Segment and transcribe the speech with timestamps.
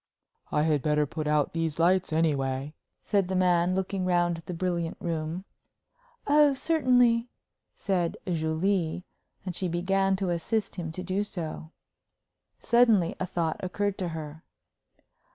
[0.51, 4.97] "I had better put out these lights, anyway," said the man, looking round the brilliant
[4.99, 5.45] room.
[6.25, 7.29] "Oh, certainly,"
[7.75, 9.05] said Julie,
[9.45, 11.69] and she began to assist him to do so.
[12.57, 14.43] Suddenly a thought occurred to her.